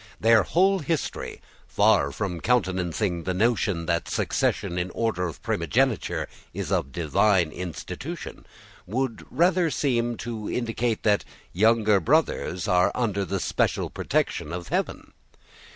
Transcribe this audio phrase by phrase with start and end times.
[0.19, 6.71] Their whole history, far from countenancing the notion that succession in order of primogeniture is
[6.71, 8.47] of divine institution,
[8.87, 15.13] would rather seem to indicate that younger brothers are under the especial protection of heaven.